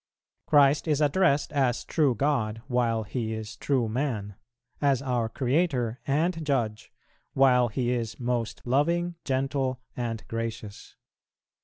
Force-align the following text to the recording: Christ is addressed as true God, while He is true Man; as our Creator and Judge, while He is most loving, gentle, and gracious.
Christ 0.47 0.87
is 0.87 0.99
addressed 0.99 1.53
as 1.53 1.83
true 1.85 2.15
God, 2.15 2.63
while 2.65 3.03
He 3.03 3.35
is 3.35 3.55
true 3.55 3.87
Man; 3.87 4.33
as 4.81 4.99
our 5.03 5.29
Creator 5.29 5.99
and 6.07 6.43
Judge, 6.43 6.91
while 7.33 7.67
He 7.67 7.91
is 7.91 8.19
most 8.19 8.63
loving, 8.65 9.13
gentle, 9.25 9.79
and 9.95 10.27
gracious. 10.27 10.95